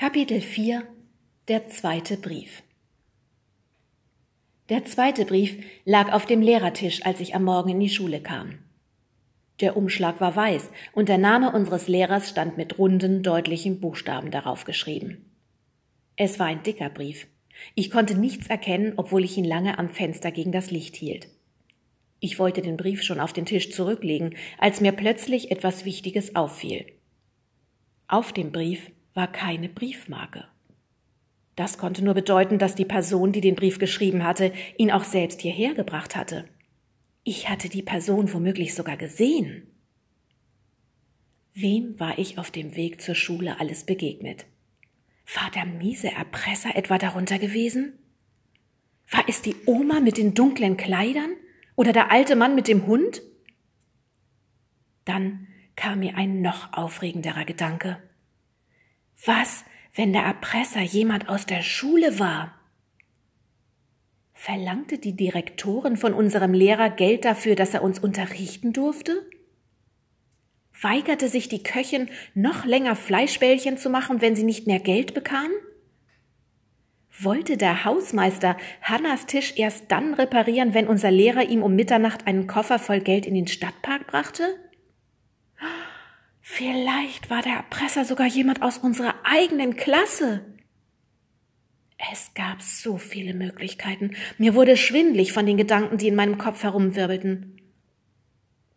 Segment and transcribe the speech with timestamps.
[0.00, 0.86] Kapitel 4
[1.48, 2.62] Der zweite Brief
[4.68, 8.60] Der zweite Brief lag auf dem Lehrertisch, als ich am Morgen in die Schule kam.
[9.58, 14.64] Der Umschlag war weiß und der Name unseres Lehrers stand mit runden, deutlichen Buchstaben darauf
[14.64, 15.32] geschrieben.
[16.14, 17.26] Es war ein dicker Brief.
[17.74, 21.26] Ich konnte nichts erkennen, obwohl ich ihn lange am Fenster gegen das Licht hielt.
[22.20, 26.86] Ich wollte den Brief schon auf den Tisch zurücklegen, als mir plötzlich etwas Wichtiges auffiel.
[28.06, 30.46] Auf dem Brief war keine Briefmarke.
[31.56, 35.40] Das konnte nur bedeuten, dass die Person, die den Brief geschrieben hatte, ihn auch selbst
[35.40, 36.48] hierher gebracht hatte.
[37.24, 39.66] Ich hatte die Person womöglich sogar gesehen.
[41.52, 44.46] Wem war ich auf dem Weg zur Schule alles begegnet?
[45.34, 47.98] War der miese Erpresser etwa darunter gewesen?
[49.10, 51.32] War es die Oma mit den dunklen Kleidern
[51.74, 53.20] oder der alte Mann mit dem Hund?
[55.04, 58.00] Dann kam mir ein noch aufregenderer Gedanke.
[59.24, 59.64] Was,
[59.94, 62.54] wenn der Erpresser jemand aus der Schule war?
[64.32, 69.28] Verlangte die Direktorin von unserem Lehrer Geld dafür, dass er uns unterrichten durfte?
[70.80, 75.50] Weigerte sich die Köchin, noch länger Fleischbällchen zu machen, wenn sie nicht mehr Geld bekam?
[77.20, 82.46] Wollte der Hausmeister Hannas Tisch erst dann reparieren, wenn unser Lehrer ihm um Mitternacht einen
[82.46, 84.54] Koffer voll Geld in den Stadtpark brachte?
[86.50, 90.46] Vielleicht war der Erpresser sogar jemand aus unserer eigenen Klasse.
[92.10, 94.16] Es gab so viele Möglichkeiten.
[94.38, 97.60] Mir wurde schwindlig von den Gedanken, die in meinem Kopf herumwirbelten.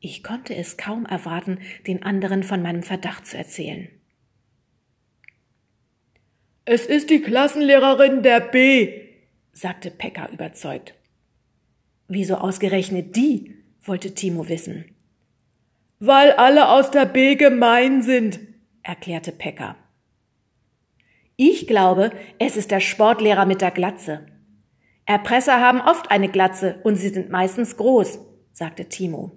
[0.00, 3.88] Ich konnte es kaum erwarten, den anderen von meinem Verdacht zu erzählen.
[6.64, 9.02] Es ist die Klassenlehrerin der B,
[9.52, 10.94] sagte Pekka überzeugt.
[12.08, 13.56] Wieso ausgerechnet die?
[13.82, 14.97] wollte Timo wissen.
[16.00, 18.38] Weil alle aus der B gemein sind,
[18.82, 19.76] erklärte Pekka.
[21.36, 24.26] Ich glaube, es ist der Sportlehrer mit der Glatze.
[25.06, 28.18] Erpresser haben oft eine Glatze und sie sind meistens groß,
[28.52, 29.32] sagte Timo.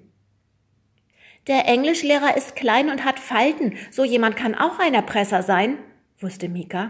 [1.47, 5.77] Der Englischlehrer ist klein und hat Falten, so jemand kann auch ein Erpresser sein,
[6.19, 6.89] wusste Mika.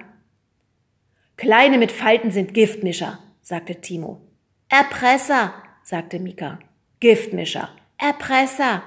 [1.38, 4.22] Kleine mit Falten sind Giftmischer, sagte Timo.
[4.69, 5.53] Erpresser,
[5.84, 6.59] sagte Mika.
[7.00, 7.69] Giftmischer.
[7.97, 8.84] Erpresser.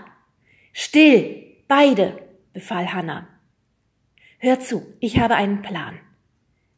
[0.77, 2.19] Still, beide,
[2.53, 3.29] befahl Hanna.
[4.39, 6.01] Hör zu, ich habe einen Plan.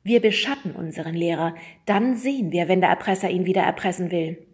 [0.05, 1.55] Wir beschatten unseren Lehrer,
[1.87, 4.47] dann sehen wir, wenn der Erpresser ihn wieder erpressen will.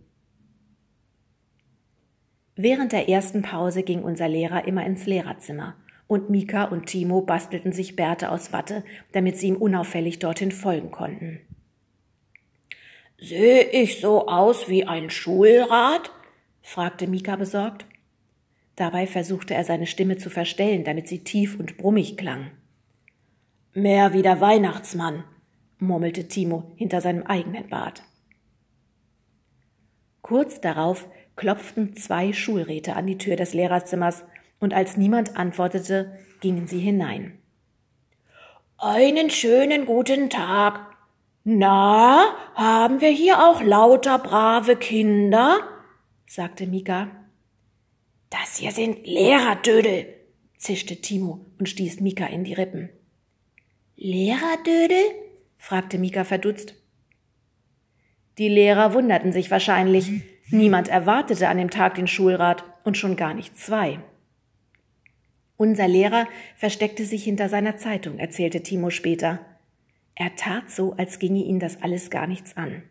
[2.55, 5.75] Während der ersten Pause ging unser Lehrer immer ins Lehrerzimmer,
[6.07, 10.93] und Mika und Timo bastelten sich Bärte aus Watte, damit sie ihm unauffällig dorthin folgen
[10.93, 11.41] konnten.
[13.19, 16.13] Sehe ich so aus wie ein Schulrat?
[16.63, 17.87] fragte Mika besorgt.
[18.83, 22.51] Dabei versuchte er seine Stimme zu verstellen, damit sie tief und brummig klang.
[23.75, 25.23] Mehr wie der Weihnachtsmann,
[25.79, 28.03] murmelte Timo hinter seinem eigenen Bart.
[30.21, 31.07] Kurz darauf
[31.37, 34.25] klopften zwei Schulräte an die Tür des Lehrerzimmers,
[34.59, 37.39] und als niemand antwortete, gingen sie hinein.
[38.79, 40.81] Einen schönen guten Tag.
[41.45, 45.61] Na, haben wir hier auch lauter brave Kinder?
[46.27, 47.22] sagte Mika.
[48.33, 50.07] Das hier sind Lehrerdödel,
[50.57, 52.89] zischte Timo und stieß Mika in die Rippen.
[53.97, 55.05] Lehrerdödel?
[55.59, 56.75] fragte Mika verdutzt.
[58.39, 60.11] Die Lehrer wunderten sich wahrscheinlich.
[60.49, 64.01] Niemand erwartete an dem Tag den Schulrat und schon gar nicht zwei.
[65.59, 66.27] Unser Lehrer
[66.57, 69.41] versteckte sich hinter seiner Zeitung, erzählte Timo später.
[70.15, 72.83] Er tat so, als ginge ihn das alles gar nichts an.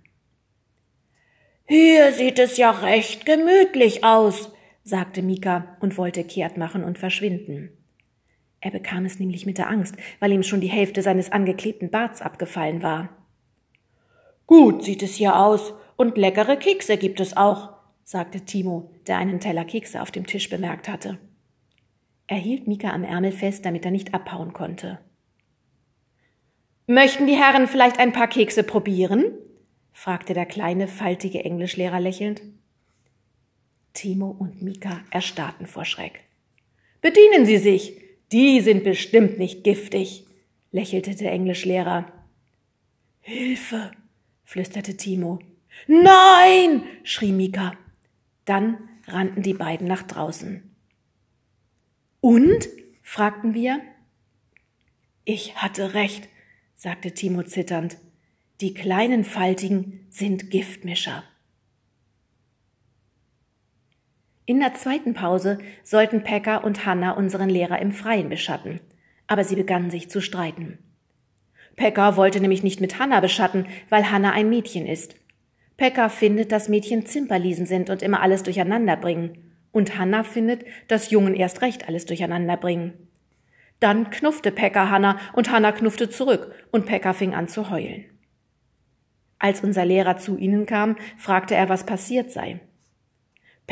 [1.67, 4.50] Hier sieht es ja recht gemütlich aus,
[4.83, 7.69] sagte Mika und wollte kehrt machen und verschwinden.
[8.59, 12.21] Er bekam es nämlich mit der Angst, weil ihm schon die Hälfte seines angeklebten Barts
[12.21, 13.09] abgefallen war.
[14.45, 19.39] Gut sieht es hier aus, und leckere Kekse gibt es auch, sagte Timo, der einen
[19.39, 21.19] Teller Kekse auf dem Tisch bemerkt hatte.
[22.27, 24.99] Er hielt Mika am Ärmel fest, damit er nicht abhauen konnte.
[26.87, 29.33] Möchten die Herren vielleicht ein paar Kekse probieren?
[29.93, 32.41] fragte der kleine, faltige Englischlehrer lächelnd.
[33.93, 36.21] Timo und Mika erstarrten vor Schreck.
[37.01, 37.93] Bedienen Sie sich,
[38.31, 40.25] die sind bestimmt nicht giftig,
[40.71, 42.11] lächelte der Englischlehrer.
[43.19, 43.91] Hilfe,
[44.43, 45.39] flüsterte Timo.
[45.87, 47.73] Nein, schrie Mika.
[48.45, 48.77] Dann
[49.07, 50.63] rannten die beiden nach draußen.
[52.19, 52.69] Und?
[53.01, 53.81] fragten wir.
[55.25, 56.29] Ich hatte recht,
[56.75, 57.97] sagte Timo zitternd.
[58.61, 61.23] Die kleinen Faltigen sind Giftmischer.
[64.45, 68.79] In der zweiten Pause sollten Pekka und Hanna unseren Lehrer im Freien beschatten,
[69.27, 70.79] aber sie begannen sich zu streiten.
[71.75, 75.15] Pekka wollte nämlich nicht mit Hanna beschatten, weil Hanna ein Mädchen ist.
[75.77, 79.55] Pekka findet, dass Mädchen Zimperliesen sind und immer alles durcheinander bringen.
[79.71, 82.93] Und Hanna findet, dass Jungen erst recht alles durcheinander bringen.
[83.79, 88.05] Dann knuffte Pekka Hanna und Hanna knuffte zurück und Pekka fing an zu heulen.
[89.39, 92.59] Als unser Lehrer zu ihnen kam, fragte er, was passiert sei.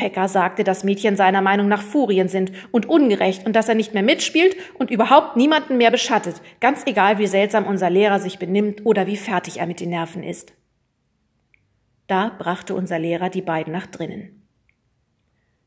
[0.00, 3.92] Pekka sagte, dass Mädchen seiner Meinung nach Furien sind und ungerecht und dass er nicht
[3.92, 8.86] mehr mitspielt und überhaupt niemanden mehr beschattet, ganz egal wie seltsam unser Lehrer sich benimmt
[8.86, 10.54] oder wie fertig er mit den Nerven ist.
[12.06, 14.48] Da brachte unser Lehrer die beiden nach drinnen.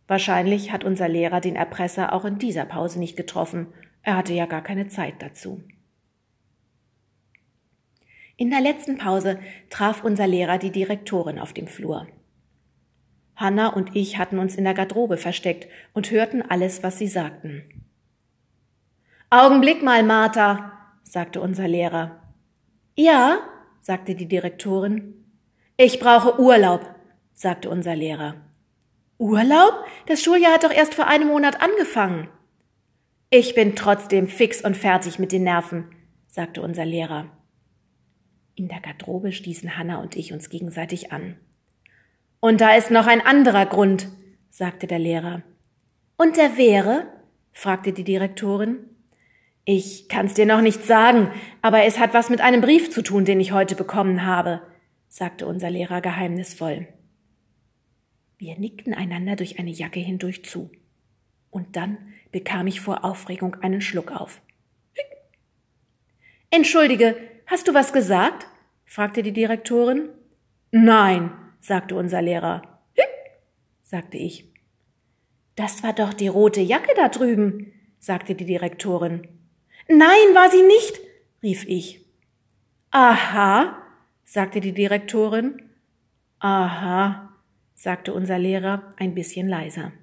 [0.08, 3.68] Wahrscheinlich hat unser Lehrer den Erpresser auch in dieser Pause nicht getroffen,
[4.02, 5.62] er hatte ja gar keine Zeit dazu.
[8.36, 9.40] In der letzten Pause
[9.70, 12.08] traf unser Lehrer die Direktorin auf dem Flur.
[13.36, 17.64] Hanna und ich hatten uns in der Garderobe versteckt und hörten alles, was sie sagten.
[19.30, 22.22] Augenblick mal, Martha, sagte unser Lehrer.
[22.96, 23.40] Ja,
[23.82, 25.26] sagte die Direktorin.
[25.78, 26.94] Ich brauche Urlaub,
[27.34, 28.36] sagte unser Lehrer.
[29.18, 29.74] Urlaub?
[30.06, 32.28] Das Schuljahr hat doch erst vor einem Monat angefangen.
[33.30, 35.86] Ich bin trotzdem fix und fertig mit den Nerven,
[36.28, 37.32] sagte unser Lehrer.
[38.56, 41.38] In der Garderobe stießen Hanna und ich uns gegenseitig an.
[42.44, 44.10] Und da ist noch ein anderer Grund,
[44.50, 45.44] sagte der Lehrer.
[46.18, 47.08] Und der wäre?
[47.54, 48.80] fragte die Direktorin.
[49.64, 51.32] Ich kann's dir noch nicht sagen,
[51.62, 54.62] aber es hat was mit einem Brief zu tun, den ich heute bekommen habe,
[55.08, 56.86] sagte unser Lehrer geheimnisvoll.
[58.38, 60.70] Wir nickten einander durch eine Jacke hindurch zu.
[61.50, 61.98] Und dann
[62.34, 64.42] bekam ich vor Aufregung einen Schluck auf.
[66.50, 68.48] Entschuldige, hast du was gesagt?
[68.84, 70.10] fragte die Direktorin.
[70.72, 71.32] Nein,
[71.64, 72.62] sagte unser Lehrer.
[73.82, 74.52] sagte ich.
[75.56, 79.28] Das war doch die rote Jacke da drüben, sagte die Direktorin.
[79.88, 81.00] Nein, war sie nicht,
[81.44, 82.04] rief ich.
[82.90, 83.78] Aha,
[84.24, 85.62] sagte die Direktorin.
[86.40, 87.30] Aha,
[87.76, 89.94] sagte unser Lehrer ein bisschen leiser.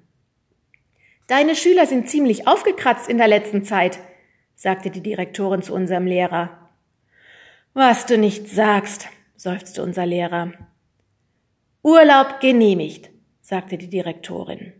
[1.27, 3.99] Deine Schüler sind ziemlich aufgekratzt in der letzten Zeit,
[4.55, 6.69] sagte die Direktorin zu unserem Lehrer.
[7.73, 10.53] Was du nicht sagst, seufzte unser Lehrer.
[11.83, 13.09] Urlaub genehmigt,
[13.41, 14.73] sagte die Direktorin.